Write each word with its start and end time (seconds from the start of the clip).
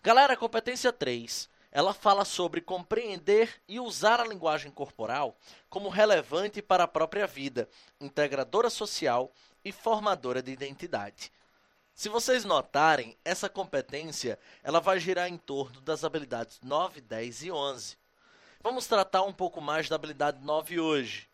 Galera, 0.02 0.32
a 0.32 0.36
competência 0.36 0.92
3, 0.92 1.50
ela 1.70 1.92
fala 1.92 2.24
sobre 2.24 2.62
compreender 2.62 3.60
e 3.68 3.78
usar 3.78 4.18
a 4.18 4.26
linguagem 4.26 4.70
corporal 4.70 5.36
como 5.68 5.90
relevante 5.90 6.62
para 6.62 6.84
a 6.84 6.88
própria 6.88 7.26
vida, 7.26 7.68
integradora 8.00 8.70
social 8.70 9.30
e 9.62 9.70
formadora 9.70 10.42
de 10.42 10.50
identidade. 10.50 11.30
Se 12.00 12.08
vocês 12.08 12.46
notarem, 12.46 13.14
essa 13.22 13.46
competência 13.46 14.38
ela 14.62 14.80
vai 14.80 14.98
girar 14.98 15.28
em 15.28 15.36
torno 15.36 15.82
das 15.82 16.02
habilidades 16.02 16.58
9, 16.62 17.02
10 17.02 17.42
e 17.42 17.52
11. 17.52 17.98
Vamos 18.62 18.86
tratar 18.86 19.22
um 19.24 19.34
pouco 19.34 19.60
mais 19.60 19.86
da 19.86 19.96
habilidade 19.96 20.42
9 20.42 20.80
hoje. 20.80 21.28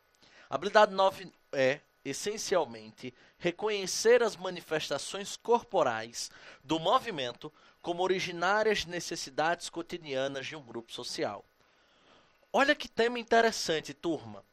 A 0.50 0.56
habilidade 0.56 0.92
9 0.92 1.30
é, 1.52 1.78
essencialmente, 2.04 3.14
reconhecer 3.38 4.24
as 4.24 4.34
manifestações 4.34 5.36
corporais 5.36 6.32
do 6.64 6.80
movimento 6.80 7.52
como 7.80 8.02
originárias 8.02 8.78
de 8.78 8.88
necessidades 8.88 9.70
cotidianas 9.70 10.48
de 10.48 10.56
um 10.56 10.62
grupo 10.62 10.92
social. 10.92 11.44
Olha 12.52 12.74
que 12.74 12.88
tema 12.88 13.20
interessante, 13.20 13.94
turma. 13.94 14.44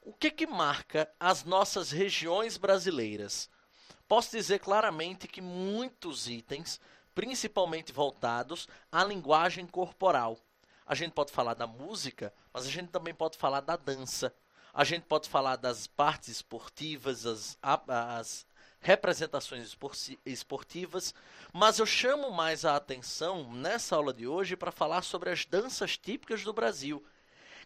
O 0.00 0.14
que, 0.14 0.30
que 0.30 0.46
marca 0.46 1.06
as 1.20 1.44
nossas 1.44 1.90
regiões 1.90 2.56
brasileiras? 2.56 3.50
Posso 4.14 4.30
dizer 4.30 4.60
claramente 4.60 5.26
que 5.26 5.40
muitos 5.40 6.28
itens, 6.28 6.80
principalmente 7.16 7.92
voltados 7.92 8.68
à 8.92 9.02
linguagem 9.02 9.66
corporal. 9.66 10.38
A 10.86 10.94
gente 10.94 11.10
pode 11.10 11.32
falar 11.32 11.54
da 11.54 11.66
música, 11.66 12.32
mas 12.52 12.64
a 12.64 12.70
gente 12.70 12.90
também 12.90 13.12
pode 13.12 13.36
falar 13.36 13.60
da 13.60 13.74
dança. 13.74 14.32
A 14.72 14.84
gente 14.84 15.02
pode 15.02 15.28
falar 15.28 15.56
das 15.56 15.88
partes 15.88 16.28
esportivas, 16.28 17.26
as, 17.26 17.58
as 17.88 18.46
representações 18.78 19.76
esportivas, 20.24 21.12
mas 21.52 21.80
eu 21.80 21.86
chamo 21.86 22.30
mais 22.30 22.64
a 22.64 22.76
atenção 22.76 23.52
nessa 23.52 23.96
aula 23.96 24.14
de 24.14 24.28
hoje 24.28 24.54
para 24.54 24.70
falar 24.70 25.02
sobre 25.02 25.30
as 25.30 25.44
danças 25.44 25.98
típicas 25.98 26.44
do 26.44 26.52
Brasil. 26.52 27.04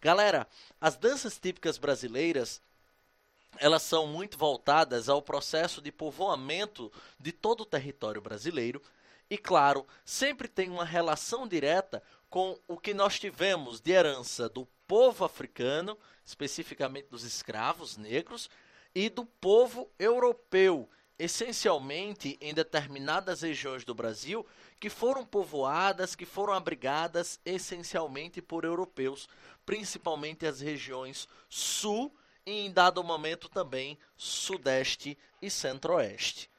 Galera, 0.00 0.48
as 0.80 0.97
danças 0.97 1.38
típicas 1.38 1.76
brasileiras 1.76 2.62
elas 3.61 3.83
são 3.83 4.07
muito 4.07 4.39
voltadas 4.39 5.09
ao 5.09 5.23
processo 5.23 5.81
de 5.81 5.93
povoamento 5.93 6.93
de 7.19 7.33
todo 7.33 7.63
o 7.63 7.67
território 7.67 8.21
brasileiro. 8.21 8.83
E, 9.31 9.37
claro, 9.37 9.87
sempre 10.05 10.49
tem 10.49 10.71
uma 10.71 10.85
relação 10.85 11.47
direta 11.47 12.03
com 12.31 12.59
o 12.67 12.77
que 12.77 12.95
nós 12.95 13.19
tivemos 13.19 13.81
de 13.81 13.93
herança 13.93 14.49
do 14.49 14.67
povo 14.87 15.25
africano, 15.25 15.99
especificamente 16.25 17.09
dos 17.09 17.25
escravos 17.25 17.97
negros, 17.97 18.49
e 18.95 19.09
do 19.09 19.25
povo 19.25 19.91
europeu, 19.99 20.89
essencialmente 21.19 22.39
em 22.41 22.55
determinadas 22.55 23.43
regiões 23.43 23.85
do 23.85 23.95
Brasil 23.95 24.47
que 24.81 24.89
foram 24.89 25.27
povoadas, 25.27 26.15
que 26.15 26.25
foram 26.25 26.53
abrigadas 26.53 27.41
essencialmente 27.45 28.41
por 28.41 28.65
europeus, 28.65 29.29
principalmente 29.67 30.47
as 30.47 30.61
regiões 30.61 31.29
sul 31.49 32.15
em 32.50 32.70
dado 32.70 33.03
momento 33.04 33.48
também 33.48 33.98
Sudeste 34.16 35.19
e 35.41 35.50
Centro-Oeste. 35.50 36.50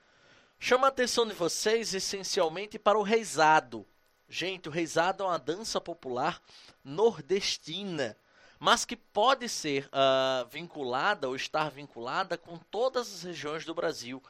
Chama 0.59 0.87
a 0.87 0.89
atenção 0.89 1.25
de 1.25 1.33
vocês 1.33 1.93
essencialmente 1.93 2.77
para 2.77 2.99
o 2.99 3.03
reizado. 3.03 3.87
Gente, 4.27 4.69
o 4.69 4.71
reizado 4.71 5.23
é 5.23 5.27
uma 5.27 5.39
dança 5.39 5.79
popular 5.81 6.41
nordestina, 6.83 8.15
mas 8.59 8.85
que 8.85 8.95
pode 8.95 9.47
ser 9.47 9.85
uh, 9.85 10.47
vinculada 10.49 11.27
ou 11.27 11.35
estar 11.35 11.71
vinculada 11.71 12.37
com 12.37 12.57
todas 12.57 13.13
as 13.13 13.23
regiões 13.23 13.65
do 13.65 13.73
Brasil, 13.73 14.21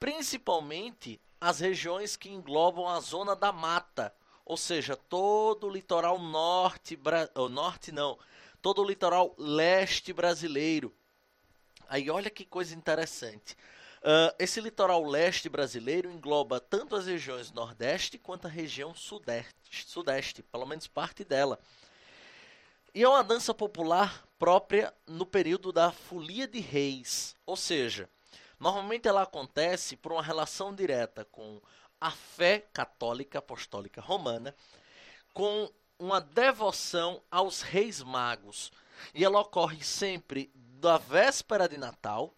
principalmente 0.00 1.20
as 1.40 1.60
regiões 1.60 2.16
que 2.16 2.30
englobam 2.30 2.88
a 2.88 2.98
zona 3.00 3.36
da 3.36 3.52
mata, 3.52 4.14
ou 4.44 4.56
seja, 4.56 4.96
todo 4.96 5.66
o 5.66 5.70
litoral 5.70 6.18
norte, 6.18 6.96
bra... 6.96 7.28
norte 7.50 7.92
não, 7.92 8.18
todo 8.66 8.82
o 8.82 8.84
litoral 8.84 9.32
leste 9.38 10.12
brasileiro. 10.12 10.92
Aí 11.88 12.10
olha 12.10 12.28
que 12.28 12.44
coisa 12.44 12.74
interessante. 12.74 13.56
Uh, 13.98 14.34
esse 14.40 14.60
litoral 14.60 15.04
leste 15.04 15.48
brasileiro 15.48 16.10
engloba 16.10 16.58
tanto 16.58 16.96
as 16.96 17.06
regiões 17.06 17.52
nordeste 17.52 18.18
quanto 18.18 18.48
a 18.48 18.50
região 18.50 18.92
sudeste, 18.92 19.86
sudeste, 19.86 20.42
pelo 20.42 20.66
menos 20.66 20.88
parte 20.88 21.22
dela. 21.22 21.60
E 22.92 23.04
é 23.04 23.08
uma 23.08 23.22
dança 23.22 23.54
popular 23.54 24.26
própria 24.36 24.92
no 25.06 25.24
período 25.24 25.70
da 25.70 25.92
Folia 25.92 26.48
de 26.48 26.58
Reis, 26.58 27.36
ou 27.46 27.54
seja, 27.54 28.10
normalmente 28.58 29.06
ela 29.06 29.22
acontece 29.22 29.94
por 29.94 30.10
uma 30.10 30.22
relação 30.24 30.74
direta 30.74 31.24
com 31.26 31.62
a 32.00 32.10
fé 32.10 32.66
católica 32.72 33.38
apostólica 33.38 34.00
romana, 34.00 34.52
com 35.32 35.70
uma 35.98 36.20
devoção 36.20 37.22
aos 37.30 37.62
reis 37.62 38.02
magos. 38.02 38.72
E 39.14 39.24
ela 39.24 39.40
ocorre 39.40 39.82
sempre 39.82 40.50
da 40.54 40.98
véspera 40.98 41.68
de 41.68 41.76
Natal, 41.76 42.34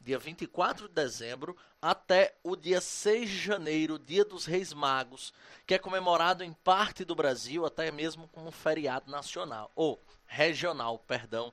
dia 0.00 0.18
24 0.18 0.88
de 0.88 0.94
dezembro, 0.94 1.56
até 1.80 2.34
o 2.42 2.56
dia 2.56 2.80
6 2.80 3.28
de 3.28 3.38
janeiro, 3.38 3.98
dia 3.98 4.24
dos 4.24 4.44
Reis 4.44 4.72
Magos, 4.72 5.32
que 5.66 5.74
é 5.74 5.78
comemorado 5.78 6.42
em 6.42 6.52
parte 6.52 7.04
do 7.04 7.14
Brasil, 7.14 7.64
até 7.64 7.90
mesmo 7.90 8.28
como 8.28 8.50
feriado 8.50 9.10
nacional, 9.10 9.70
ou 9.74 10.00
regional, 10.26 10.98
perdão, 10.98 11.52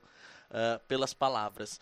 uh, 0.50 0.78
pelas 0.86 1.14
palavras. 1.14 1.80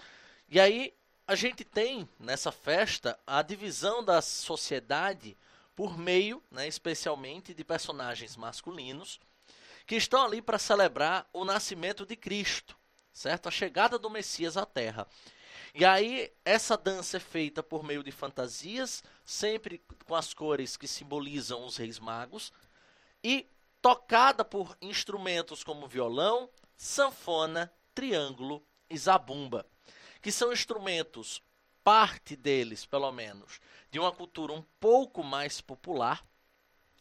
E 0.48 0.58
aí 0.58 0.94
a 1.26 1.34
gente 1.34 1.62
tem 1.64 2.08
nessa 2.18 2.50
festa 2.50 3.18
a 3.26 3.42
divisão 3.42 4.02
da 4.02 4.20
sociedade 4.22 5.36
por 5.76 5.96
meio, 5.96 6.42
né, 6.50 6.66
especialmente, 6.66 7.54
de 7.54 7.62
personagens 7.62 8.36
masculinos 8.36 9.20
que 9.88 9.96
estão 9.96 10.22
ali 10.22 10.42
para 10.42 10.58
celebrar 10.58 11.26
o 11.32 11.46
nascimento 11.46 12.04
de 12.04 12.14
Cristo, 12.14 12.76
certo? 13.10 13.48
A 13.48 13.50
chegada 13.50 13.98
do 13.98 14.10
Messias 14.10 14.58
à 14.58 14.66
Terra. 14.66 15.08
E 15.74 15.82
aí 15.82 16.30
essa 16.44 16.76
dança 16.76 17.16
é 17.16 17.20
feita 17.20 17.62
por 17.62 17.82
meio 17.82 18.04
de 18.04 18.12
fantasias, 18.12 19.02
sempre 19.24 19.82
com 20.04 20.14
as 20.14 20.34
cores 20.34 20.76
que 20.76 20.86
simbolizam 20.86 21.64
os 21.64 21.78
reis 21.78 21.98
magos, 21.98 22.52
e 23.24 23.48
tocada 23.80 24.44
por 24.44 24.76
instrumentos 24.82 25.64
como 25.64 25.88
violão, 25.88 26.50
sanfona, 26.76 27.72
triângulo 27.94 28.62
e 28.90 28.98
zabumba, 28.98 29.66
que 30.20 30.30
são 30.30 30.52
instrumentos, 30.52 31.42
parte 31.82 32.36
deles 32.36 32.84
pelo 32.84 33.10
menos, 33.10 33.58
de 33.90 33.98
uma 33.98 34.12
cultura 34.12 34.52
um 34.52 34.62
pouco 34.78 35.24
mais 35.24 35.62
popular, 35.62 36.22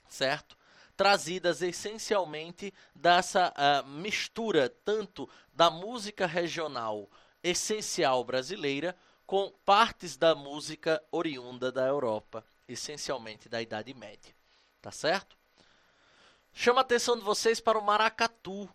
certo? 0.07 0.56
Trazidas 0.97 1.61
essencialmente 1.61 2.73
dessa 2.93 3.53
uh, 3.53 3.87
mistura 3.87 4.67
tanto 4.83 5.29
da 5.53 5.69
música 5.69 6.25
regional 6.25 7.09
essencial 7.43 8.23
brasileira 8.23 8.97
com 9.25 9.53
partes 9.63 10.17
da 10.17 10.33
música 10.33 11.03
oriunda 11.11 11.71
da 11.71 11.85
Europa, 11.85 12.43
essencialmente 12.67 13.47
da 13.47 13.61
Idade 13.61 13.93
Média. 13.93 14.33
Tá 14.81 14.91
certo? 14.91 15.37
Chama 16.53 16.79
a 16.79 16.81
atenção 16.81 17.15
de 17.15 17.23
vocês 17.23 17.59
para 17.59 17.77
o 17.77 17.83
maracatu. 17.83 18.67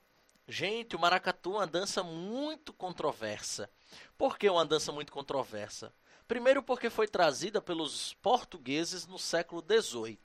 Gente, 0.47 0.95
o 0.95 0.99
maracatu 1.01 1.55
é 1.55 1.57
uma 1.57 1.67
dança 1.67 2.03
muito 2.03 2.73
controversa. 2.73 3.69
Por 4.17 4.39
que 4.39 4.49
uma 4.49 4.65
dança 4.65 4.93
muito 4.93 5.11
controversa? 5.11 5.93
Primeiro 6.29 6.63
porque 6.63 6.89
foi 6.89 7.09
trazida 7.09 7.61
pelos 7.61 8.15
portugueses 8.15 9.07
no 9.07 9.19
século 9.19 9.63
XVIII, 9.63 10.19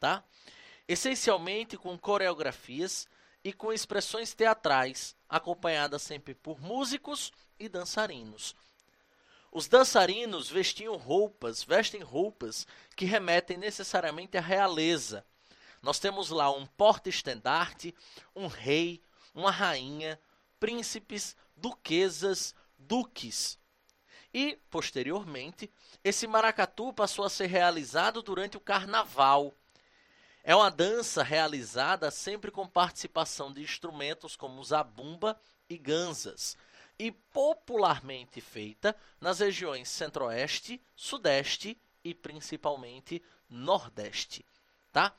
tá? 0.00 0.24
Essencialmente 0.86 1.76
com 1.76 1.98
coreografias 1.98 3.08
e 3.42 3.52
com 3.52 3.72
expressões 3.72 4.34
teatrais, 4.34 5.16
acompanhadas 5.28 6.02
sempre 6.02 6.34
por 6.34 6.60
músicos 6.60 7.32
e 7.58 7.68
dançarinos. 7.68 8.54
Os 9.50 9.68
dançarinos 9.68 10.50
vestiam 10.50 10.96
roupas, 10.96 11.62
vestem 11.62 12.02
roupas 12.02 12.66
que 12.96 13.04
remetem 13.04 13.56
necessariamente 13.56 14.36
à 14.36 14.40
realeza, 14.40 15.24
nós 15.84 15.98
temos 15.98 16.30
lá 16.30 16.50
um 16.50 16.64
porta-estandarte, 16.64 17.94
um 18.34 18.46
rei, 18.46 19.02
uma 19.34 19.50
rainha, 19.50 20.18
príncipes, 20.58 21.36
duquesas, 21.54 22.54
duques. 22.78 23.58
E, 24.32 24.58
posteriormente, 24.70 25.70
esse 26.02 26.26
maracatu 26.26 26.90
passou 26.90 27.22
a 27.22 27.28
ser 27.28 27.48
realizado 27.48 28.22
durante 28.22 28.56
o 28.56 28.60
carnaval. 28.60 29.54
É 30.46 30.54
uma 30.54 30.70
dança 30.70 31.22
realizada 31.22 32.10
sempre 32.10 32.50
com 32.50 32.68
participação 32.68 33.50
de 33.50 33.62
instrumentos 33.62 34.36
como 34.36 34.62
zabumba 34.62 35.40
e 35.70 35.78
ganzas, 35.78 36.54
e 36.98 37.10
popularmente 37.10 38.42
feita 38.42 38.94
nas 39.18 39.38
regiões 39.38 39.88
centro-oeste, 39.88 40.82
sudeste 40.94 41.80
e 42.04 42.12
principalmente 42.12 43.22
nordeste, 43.48 44.44
tá? 44.92 45.16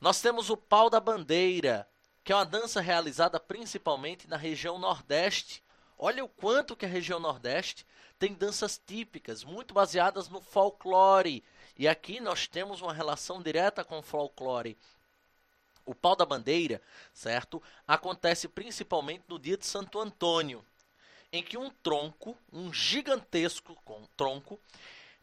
Nós 0.00 0.20
temos 0.20 0.50
o 0.50 0.56
pau 0.56 0.90
da 0.90 0.98
bandeira, 0.98 1.88
que 2.24 2.32
é 2.32 2.34
uma 2.34 2.44
dança 2.44 2.80
realizada 2.80 3.38
principalmente 3.38 4.28
na 4.28 4.36
região 4.36 4.76
Nordeste. 4.76 5.62
Olha 5.96 6.24
o 6.24 6.28
quanto 6.28 6.74
que 6.74 6.84
a 6.84 6.88
região 6.88 7.20
Nordeste 7.20 7.86
tem 8.18 8.34
danças 8.34 8.76
típicas, 8.84 9.44
muito 9.44 9.72
baseadas 9.72 10.28
no 10.28 10.40
folclore. 10.40 11.44
E 11.76 11.88
aqui 11.88 12.20
nós 12.20 12.46
temos 12.46 12.80
uma 12.80 12.92
relação 12.92 13.42
direta 13.42 13.84
com 13.84 13.98
o 13.98 14.02
folclore. 14.02 14.76
O 15.84 15.94
pau 15.94 16.14
da 16.14 16.24
bandeira, 16.24 16.80
certo? 17.12 17.62
Acontece 17.86 18.48
principalmente 18.48 19.24
no 19.28 19.38
dia 19.38 19.56
de 19.56 19.66
Santo 19.66 19.98
Antônio, 19.98 20.64
em 21.32 21.42
que 21.42 21.58
um 21.58 21.70
tronco, 21.70 22.36
um 22.52 22.72
gigantesco 22.72 23.76
tronco, 24.16 24.60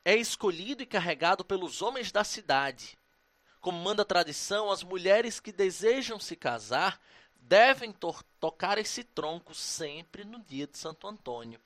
é 0.04 0.16
escolhido 0.16 0.84
e 0.84 0.86
carregado 0.86 1.46
pelos 1.46 1.82
homens 1.82 2.12
da 2.12 2.24
cidade 2.24 2.98
como 3.60 3.78
manda 3.80 4.04
a 4.04 4.06
tradição, 4.06 4.72
as 4.72 4.84
mulheres 4.84 5.40
que 5.40 5.52
desejam 5.52 6.20
se 6.20 6.36
casar 6.36 7.00
devem 7.36 7.92
to 7.92 8.16
tocar 8.40 8.78
esse 8.78 9.04
tronco 9.04 9.54
sempre 9.54 10.24
no 10.24 10.40
dia 10.40 10.68
de 10.68 10.78
Santo 10.78 11.08
Antônio, 11.08 11.60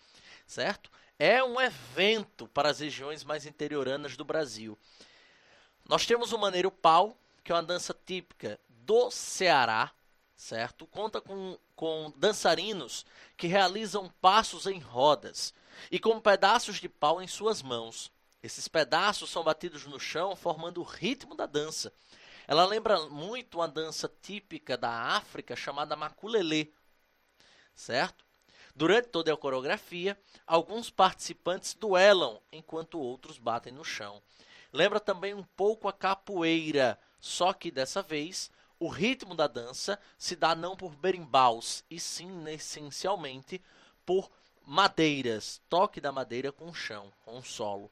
certo? 0.48 0.90
É 1.18 1.44
um 1.44 1.60
evento 1.62 2.48
para 2.48 2.70
as 2.70 2.80
regiões 2.80 3.24
mais 3.24 3.46
interioranas 3.46 4.18
do 4.18 4.26
Brasil. 4.26 4.78
Nós 5.88 6.06
temos 6.06 6.32
o 6.32 6.38
Maneiro 6.38 6.72
Pau, 6.72 7.18
que 7.44 7.52
é 7.52 7.56
uma 7.56 7.64
dança 7.64 7.96
típica 8.06 8.60
do 8.68 9.12
Ceará, 9.12 9.92
certo? 10.36 10.88
Conta 10.88 11.22
com, 11.22 11.58
com 11.76 12.12
dançarinos 12.18 13.06
que 13.38 13.48
realizam 13.48 14.10
passos 14.22 14.66
em 14.66 14.80
rodas 14.80 15.54
e 15.92 16.00
com 16.00 16.20
pedaços 16.20 16.78
de 16.78 16.90
pau 16.90 17.22
em 17.22 17.28
suas 17.28 17.62
mãos. 17.62 18.12
Esses 18.42 18.68
pedaços 18.68 19.30
são 19.30 19.44
batidos 19.44 19.86
no 19.86 20.00
chão, 20.00 20.36
formando 20.36 20.82
o 20.82 20.84
ritmo 20.84 21.36
da 21.36 21.46
dança. 21.46 21.94
Ela 22.46 22.66
lembra 22.66 23.08
muito 23.08 23.60
uma 23.60 23.68
dança 23.68 24.12
típica 24.22 24.78
da 24.78 24.90
África 24.92 25.56
chamada 25.56 25.96
maculelê, 25.96 26.70
certo? 27.74 28.23
Durante 28.76 29.10
toda 29.10 29.32
a 29.32 29.38
coreografia, 29.38 30.18
alguns 30.48 30.90
participantes 30.90 31.76
duelam 31.76 32.42
enquanto 32.52 33.00
outros 33.00 33.38
batem 33.38 33.72
no 33.72 33.84
chão. 33.84 34.22
Lembra 34.72 35.00
também 35.00 35.34
um 35.34 35.44
pouco 35.44 35.88
a 35.88 35.94
capoeira, 35.94 37.00
só 37.20 37.54
que 37.54 37.70
dessa 37.70 38.02
vez 38.02 38.50
o 38.80 38.88
ritmo 38.88 39.36
da 39.36 39.46
dança 39.46 40.00
se 40.18 40.36
dá 40.36 40.56
não 40.56 40.76
por 40.76 40.96
berimbaus, 40.96 41.86
e 41.90 42.00
sim 42.00 42.50
essencialmente 42.50 43.62
por 44.04 44.32
madeiras, 44.66 45.62
toque 45.70 46.02
da 46.02 46.12
madeira 46.12 46.52
com 46.52 46.68
o 46.68 46.74
chão, 46.74 47.14
com 47.24 47.38
o 47.38 47.44
solo. 47.44 47.92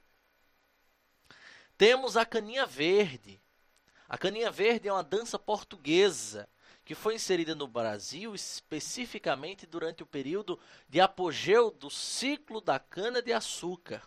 Temos 1.78 2.18
a 2.18 2.26
caninha 2.26 2.66
verde. 2.66 3.40
A 4.10 4.18
caninha 4.18 4.50
verde 4.50 4.88
é 4.88 4.94
uma 4.94 5.04
dança 5.04 5.38
portuguesa 5.38 6.50
que 6.84 6.96
foi 6.96 7.16
inserida 7.16 7.54
no 7.56 7.68
Brasil 7.68 8.34
especificamente 8.34 9.66
durante 9.66 10.04
o 10.04 10.06
período 10.06 10.60
de 10.90 11.00
apogeu 11.00 11.72
do 11.72 11.90
ciclo 11.90 12.60
da 12.60 12.80
cana-de-açúcar. 12.80 14.02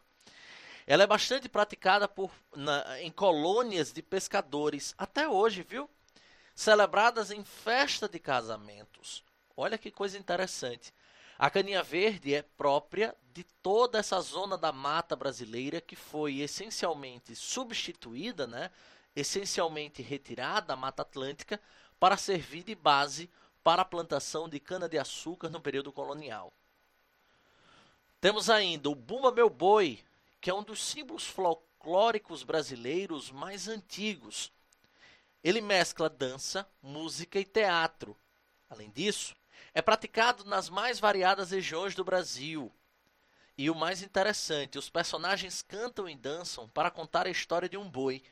Ela 0.86 1.04
é 1.04 1.06
bastante 1.06 1.48
praticada 1.48 2.06
por, 2.06 2.30
na, 2.54 3.00
em 3.00 3.10
colônias 3.10 3.92
de 3.92 4.02
pescadores, 4.02 4.94
até 4.98 5.26
hoje, 5.26 5.62
viu? 5.62 5.88
Celebradas 6.54 7.30
em 7.30 7.42
festa 7.42 8.08
de 8.08 8.18
casamentos. 8.18 9.24
Olha 9.56 9.78
que 9.78 9.90
coisa 9.90 10.18
interessante. 10.18 10.92
A 11.38 11.50
caninha 11.50 11.82
verde 11.82 12.34
é 12.34 12.42
própria 12.42 13.16
de 13.32 13.44
toda 13.62 13.98
essa 13.98 14.20
zona 14.20 14.56
da 14.56 14.72
mata 14.72 15.16
brasileira 15.16 15.80
que 15.80 15.96
foi 15.96 16.38
essencialmente 16.38 17.34
substituída, 17.34 18.46
né, 18.46 18.70
essencialmente 19.16 20.02
retirada 20.02 20.68
da 20.68 20.76
Mata 20.76 21.02
Atlântica 21.02 21.60
para 22.04 22.18
servir 22.18 22.62
de 22.62 22.74
base 22.74 23.30
para 23.62 23.80
a 23.80 23.84
plantação 23.86 24.46
de 24.46 24.60
cana-de-açúcar 24.60 25.48
no 25.48 25.58
período 25.58 25.90
colonial. 25.90 26.52
Temos 28.20 28.50
ainda 28.50 28.90
o 28.90 28.94
Bumba 28.94 29.32
Meu 29.32 29.48
Boi, 29.48 30.04
que 30.38 30.50
é 30.50 30.54
um 30.54 30.62
dos 30.62 30.84
símbolos 30.84 31.26
folclóricos 31.26 32.42
brasileiros 32.42 33.30
mais 33.30 33.68
antigos. 33.68 34.52
Ele 35.42 35.62
mescla 35.62 36.10
dança, 36.10 36.68
música 36.82 37.40
e 37.40 37.44
teatro. 37.46 38.14
Além 38.68 38.90
disso, 38.90 39.34
é 39.72 39.80
praticado 39.80 40.44
nas 40.44 40.68
mais 40.68 41.00
variadas 41.00 41.52
regiões 41.52 41.94
do 41.94 42.04
Brasil. 42.04 42.70
E 43.56 43.70
o 43.70 43.74
mais 43.74 44.02
interessante, 44.02 44.76
os 44.76 44.90
personagens 44.90 45.62
cantam 45.62 46.06
e 46.06 46.14
dançam 46.14 46.68
para 46.68 46.90
contar 46.90 47.26
a 47.26 47.30
história 47.30 47.66
de 47.66 47.78
um 47.78 47.88
boi 47.88 48.22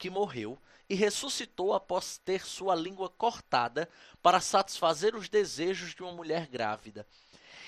que 0.00 0.08
morreu 0.08 0.58
e 0.88 0.94
ressuscitou 0.94 1.74
após 1.74 2.16
ter 2.16 2.44
sua 2.44 2.74
língua 2.74 3.10
cortada 3.10 3.86
para 4.22 4.40
satisfazer 4.40 5.14
os 5.14 5.28
desejos 5.28 5.94
de 5.94 6.02
uma 6.02 6.10
mulher 6.10 6.46
grávida. 6.46 7.06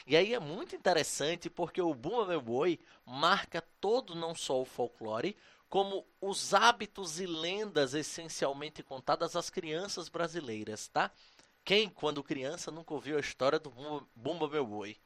E 0.07 0.17
aí 0.17 0.33
é 0.35 0.41
muito 0.41 0.75
interessante 0.75 1.51
porque 1.51 1.81
o 1.81 1.93
Bumba 1.95 2.27
Meu 2.27 2.41
Boi 2.41 2.81
marca 3.05 3.63
todo 3.79 4.15
não 4.15 4.35
só 4.35 4.61
o 4.61 4.65
folclore, 4.65 5.37
como 5.69 6.07
os 6.21 6.55
hábitos 6.55 7.21
e 7.21 7.27
lendas 7.27 7.93
essencialmente 7.93 8.83
contadas 8.83 9.37
às 9.37 9.51
crianças 9.51 10.09
brasileiras, 10.09 10.89
tá? 10.89 11.11
Quem, 11.63 11.91
quando 11.91 12.25
criança, 12.25 12.71
nunca 12.71 12.95
ouviu 12.95 13.19
a 13.19 13.21
história 13.21 13.59
do 13.59 13.71
Bumba, 14.17 14.49
Meu 14.49 14.67
Boi? 14.67 14.97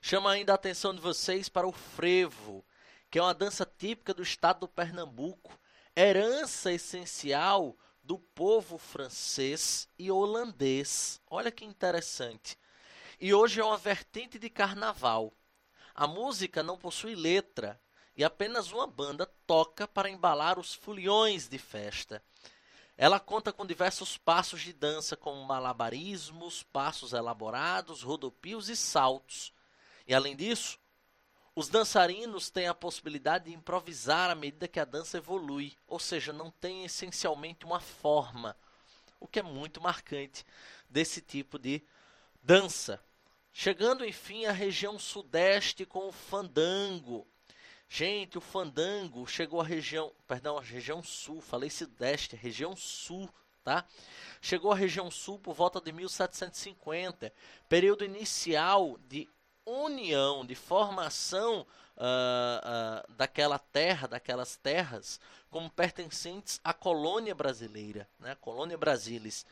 Chama 0.00 0.32
ainda 0.32 0.52
a 0.52 0.56
atenção 0.56 0.92
de 0.92 1.00
vocês 1.00 1.48
para 1.48 1.66
o 1.66 1.72
frevo, 1.72 2.64
que 3.12 3.18
é 3.18 3.22
uma 3.22 3.34
dança 3.34 3.66
típica 3.66 4.14
do 4.14 4.22
estado 4.22 4.60
do 4.60 4.68
Pernambuco, 4.68 5.60
herança 5.94 6.72
essencial 6.72 7.76
do 8.02 8.18
povo 8.18 8.78
francês 8.78 9.86
e 9.98 10.10
holandês. 10.10 11.20
Olha 11.28 11.52
que 11.52 11.62
interessante. 11.62 12.56
E 13.20 13.34
hoje 13.34 13.60
é 13.60 13.64
uma 13.64 13.76
vertente 13.76 14.38
de 14.38 14.48
carnaval. 14.48 15.30
A 15.94 16.06
música 16.06 16.62
não 16.62 16.78
possui 16.78 17.14
letra 17.14 17.78
e 18.16 18.24
apenas 18.24 18.72
uma 18.72 18.86
banda 18.86 19.26
toca 19.46 19.86
para 19.86 20.08
embalar 20.08 20.58
os 20.58 20.72
foliões 20.72 21.46
de 21.50 21.58
festa. 21.58 22.24
Ela 22.96 23.20
conta 23.20 23.52
com 23.52 23.66
diversos 23.66 24.16
passos 24.16 24.62
de 24.62 24.72
dança, 24.72 25.18
como 25.18 25.44
malabarismos, 25.44 26.62
passos 26.62 27.12
elaborados, 27.12 28.02
rodopios 28.02 28.70
e 28.70 28.76
saltos. 28.76 29.52
E 30.08 30.14
além 30.14 30.34
disso, 30.34 30.80
os 31.54 31.68
dançarinos 31.68 32.50
têm 32.50 32.66
a 32.66 32.74
possibilidade 32.74 33.46
de 33.46 33.52
improvisar 33.52 34.30
à 34.30 34.34
medida 34.34 34.68
que 34.68 34.80
a 34.80 34.84
dança 34.84 35.18
evolui, 35.18 35.76
ou 35.86 35.98
seja, 35.98 36.32
não 36.32 36.50
tem 36.50 36.84
essencialmente 36.84 37.64
uma 37.64 37.80
forma, 37.80 38.56
o 39.20 39.26
que 39.26 39.40
é 39.40 39.42
muito 39.42 39.80
marcante 39.80 40.44
desse 40.88 41.20
tipo 41.20 41.58
de 41.58 41.82
Dança. 42.44 43.00
Chegando 43.52 44.04
enfim 44.04 44.46
à 44.46 44.52
região 44.52 44.98
sudeste 44.98 45.86
com 45.86 46.08
o 46.08 46.12
fandango. 46.12 47.24
Gente, 47.88 48.36
o 48.36 48.40
fandango 48.40 49.26
chegou 49.26 49.60
à 49.60 49.64
região, 49.64 50.12
perdão, 50.26 50.58
à 50.58 50.60
região 50.60 51.02
sul, 51.04 51.40
falei 51.40 51.70
sudeste, 51.70 52.34
região 52.34 52.74
sul, 52.74 53.32
tá? 53.62 53.86
Chegou 54.40 54.72
à 54.72 54.74
região 54.74 55.08
sul 55.08 55.38
por 55.38 55.54
volta 55.54 55.80
de 55.80 55.92
1750, 55.92 57.32
período 57.68 58.04
inicial 58.04 58.98
de 59.08 59.28
união, 59.66 60.44
de 60.44 60.54
formação 60.54 61.66
uh, 61.96 63.08
uh, 63.08 63.12
daquela 63.14 63.58
terra, 63.58 64.08
daquelas 64.08 64.56
terras, 64.56 65.20
como 65.50 65.70
pertencentes 65.70 66.60
à 66.64 66.72
colônia 66.72 67.34
brasileira, 67.34 68.08
né? 68.18 68.34
colônia 68.40 68.76
Brasilis. 68.76 69.46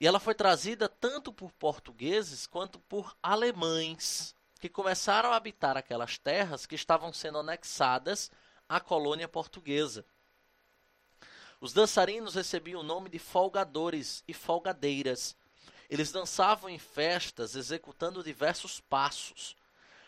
E 0.00 0.06
ela 0.06 0.20
foi 0.20 0.34
trazida 0.34 0.88
tanto 0.88 1.32
por 1.32 1.50
portugueses 1.52 2.46
quanto 2.46 2.78
por 2.78 3.16
alemães, 3.22 4.34
que 4.60 4.68
começaram 4.68 5.32
a 5.32 5.36
habitar 5.36 5.76
aquelas 5.76 6.18
terras 6.18 6.66
que 6.66 6.74
estavam 6.74 7.12
sendo 7.12 7.38
anexadas 7.38 8.30
à 8.68 8.80
colônia 8.80 9.28
portuguesa. 9.28 10.04
Os 11.60 11.72
dançarinos 11.72 12.34
recebiam 12.34 12.80
o 12.80 12.84
nome 12.84 13.08
de 13.10 13.18
folgadores 13.18 14.22
e 14.28 14.32
folgadeiras. 14.32 15.36
Eles 15.88 16.12
dançavam 16.12 16.68
em 16.68 16.78
festas 16.78 17.54
executando 17.54 18.22
diversos 18.22 18.80
passos. 18.80 19.56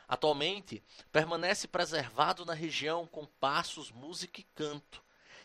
Atualmente, 0.07 0.83
permanece 1.13 1.69
preservado 1.69 2.45
na 2.45 2.53
região 2.53 3.07
com 3.07 3.25
passos, 3.25 3.91
música 3.91 4.41
e 4.41 4.45
canto. 4.45 5.03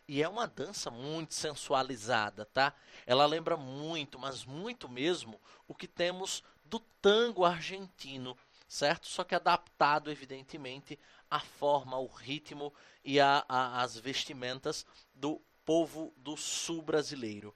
E 0.07 0.21
é 0.21 0.29
uma 0.29 0.47
dança 0.47 0.91
muito 0.91 1.33
sensualizada, 1.33 2.45
tá? 2.45 2.73
Ela 3.05 3.25
lembra 3.25 3.57
muito, 3.57 4.19
mas 4.19 4.45
muito 4.45 4.87
mesmo, 4.89 5.39
o 5.67 5.73
que 5.73 5.87
temos 5.87 6.43
do 6.63 6.79
tango 6.79 7.45
argentino, 7.45 8.37
certo? 8.67 9.07
Só 9.07 9.23
que 9.23 9.33
adaptado, 9.33 10.11
evidentemente, 10.11 10.99
à 11.29 11.39
forma, 11.39 11.95
ao 11.95 12.05
ritmo 12.07 12.73
e 13.03 13.19
às 13.19 13.97
vestimentas 13.97 14.85
do 15.13 15.41
povo 15.63 16.13
do 16.17 16.37
sul 16.37 16.81
brasileiro. 16.81 17.55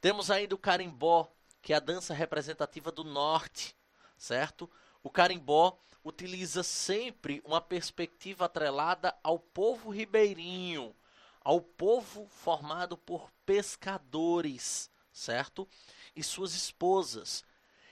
Temos 0.00 0.30
ainda 0.30 0.54
o 0.54 0.58
carimbó, 0.58 1.28
que 1.64 1.72
é 1.72 1.76
a 1.76 1.80
dança 1.80 2.12
representativa 2.12 2.92
do 2.92 3.02
norte, 3.02 3.74
certo? 4.18 4.70
O 5.02 5.08
carimbó 5.08 5.78
utiliza 6.04 6.62
sempre 6.62 7.40
uma 7.42 7.58
perspectiva 7.58 8.44
atrelada 8.44 9.16
ao 9.22 9.38
povo 9.38 9.88
ribeirinho, 9.88 10.94
ao 11.40 11.62
povo 11.62 12.28
formado 12.28 12.98
por 12.98 13.30
pescadores, 13.46 14.90
certo? 15.10 15.66
E 16.14 16.22
suas 16.22 16.54
esposas. 16.54 17.42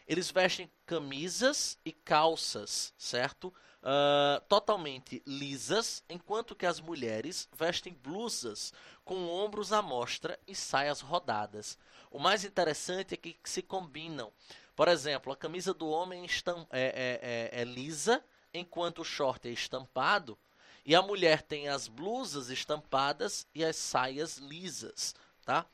Eles 0.07 0.31
vestem 0.31 0.71
camisas 0.85 1.79
e 1.83 1.93
calças, 1.93 2.93
certo? 2.99 3.49
Uh, 3.83 4.41
totalmente 4.49 5.23
lisas, 5.26 6.05
enquanto 6.11 6.55
que 6.55 6.67
as 6.67 6.79
mulheres 6.79 7.49
vestem 7.57 7.95
blusas 7.95 8.73
com 9.02 9.29
ombros 9.29 9.73
à 9.73 9.81
mostra 9.81 10.38
e 10.47 10.55
saias 10.55 11.00
rodadas. 11.00 11.79
O 12.12 12.19
mais 12.19 12.45
interessante 12.45 13.14
é 13.14 13.16
que 13.16 13.38
se 13.42 13.62
combinam. 13.62 14.31
Por 14.76 14.87
exemplo, 14.87 15.33
a 15.33 15.37
camisa 15.37 15.73
do 15.73 15.88
homem 15.88 16.26
é, 16.26 16.31
é, 16.71 17.50
é, 17.54 17.62
é 17.62 17.64
lisa, 17.64 18.23
enquanto 18.52 18.99
o 18.99 19.04
short 19.04 19.49
é 19.49 19.50
estampado, 19.50 20.38
e 20.85 20.95
a 20.95 21.00
mulher 21.00 21.40
tem 21.40 21.69
as 21.69 21.88
blusas 21.88 22.50
estampadas 22.50 23.47
e 23.54 23.64
as 23.64 23.76
saias 23.76 24.37
lisas, 24.37 25.14
tá? 25.42 25.64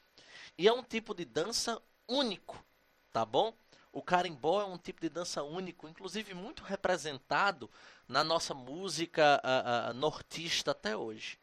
E 0.56 0.68
é 0.68 0.72
um 0.72 0.82
tipo 0.82 1.12
de 1.12 1.24
dança 1.24 1.82
único, 2.06 2.64
tá 3.12 3.24
bom? 3.24 3.52
O 3.92 4.00
carimbó 4.00 4.60
é 4.60 4.64
um 4.64 4.78
tipo 4.78 5.00
de 5.00 5.08
dança 5.08 5.42
único, 5.42 5.88
inclusive 5.88 6.34
muito 6.34 6.62
representado 6.62 7.68
na 8.06 8.22
nossa 8.22 8.54
música 8.54 9.42
uh, 9.42 9.90
uh, 9.90 9.94
nortista 9.94 10.70
até 10.70 10.96
hoje. 10.96 11.36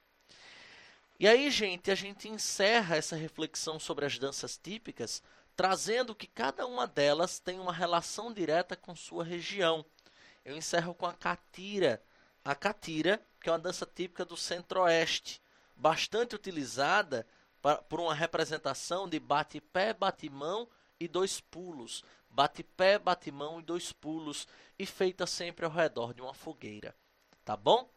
E 1.17 1.27
aí, 1.29 1.50
gente, 1.50 1.89
a 1.89 1.95
gente 1.95 2.27
encerra 2.27 2.98
essa 2.98 3.15
reflexão 3.15 3.79
sobre 3.79 4.05
as 4.05 4.19
danças 4.19 4.57
típicas, 4.57 5.24
trazendo 5.55 6.13
que 6.13 6.27
cada 6.27 6.67
uma 6.67 6.86
delas 6.86 7.39
tem 7.39 7.57
uma 7.57 7.72
relação 7.72 8.34
direta 8.34 8.75
com 8.75 8.93
sua 8.93 9.24
região. 9.24 9.86
Eu 10.43 10.57
encerro 10.57 10.93
com 10.93 11.05
a 11.05 11.13
catira. 11.13 12.03
A 12.43 12.53
catira, 12.53 13.25
que 13.39 13.48
é 13.48 13.51
uma 13.51 13.60
dança 13.60 13.86
típica 13.86 14.25
do 14.25 14.36
centro-oeste, 14.36 15.41
bastante 15.75 16.36
utilizada 16.36 17.25
por 17.88 18.01
uma 18.01 18.13
representação 18.13 19.07
de 19.07 19.17
bate-pé, 19.17 19.93
bate-mão 19.93 20.67
e 21.00 21.07
dois 21.07 21.39
pulos, 21.39 22.03
bate 22.29 22.62
pé, 22.62 23.00
bate 23.00 23.31
mão 23.31 23.60
e 23.60 23.63
dois 23.63 23.91
pulos, 23.91 24.48
e 24.77 24.86
feita 24.86 25.25
sempre 25.25 25.65
ao 25.65 25.72
redor 25.72 26.13
de 26.13 26.22
uma 26.22 26.34
fogueira. 26.34 26.93
Tá 27.43 27.55
bom? 27.55 27.89